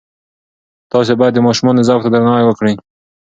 [0.91, 2.73] تاسې باید د ماشومانو ذوق ته درناوی وکړئ.